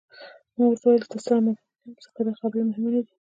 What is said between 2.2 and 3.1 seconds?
دا خبرې مهمې نه